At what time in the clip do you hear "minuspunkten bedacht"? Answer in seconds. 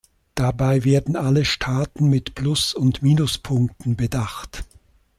3.03-4.65